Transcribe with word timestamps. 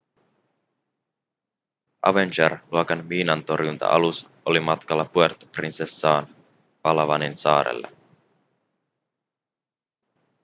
avenger-luokan 2.01 3.05
miinantorjunta-alus 3.05 4.29
oli 4.45 4.59
matkalla 4.59 5.05
puerto 5.05 5.45
princesaan 5.45 6.35
palawanin 6.81 7.37
saarelle 7.37 7.91